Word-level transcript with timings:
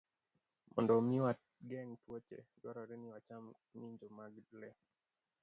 Mondo 0.73 0.91
omi 0.99 1.17
wageng' 1.25 1.99
tuoche, 2.03 2.37
dwarore 2.59 2.95
ni 2.97 3.07
wacham 3.13 3.43
ng'injo 3.75 4.07
mag 4.17 4.33
le. 4.61 4.69